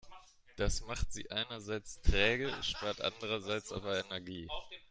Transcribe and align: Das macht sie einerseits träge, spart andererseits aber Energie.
Das 0.57 0.81
macht 0.87 1.13
sie 1.13 1.29
einerseits 1.29 2.01
träge, 2.01 2.51
spart 2.63 3.01
andererseits 3.01 3.71
aber 3.71 4.03
Energie. 4.03 4.47